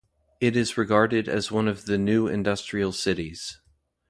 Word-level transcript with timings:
It 0.39 0.55
is 0.55 0.79
regarded 0.79 1.29
as 1.29 1.51
one 1.51 1.67
of 1.67 1.85
the 1.85 1.95
new 1.99 2.25
industrial 2.27 2.91
cities. 2.91 3.59